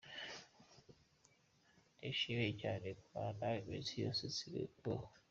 Nishimiye 1.99 2.53
cyane 2.61 2.85
kumarana 2.99 3.35
nawe 3.39 3.57
iminsi 3.65 3.93
yose 4.03 4.21
nsigaje 4.25 4.69
kubaho! 4.77 5.07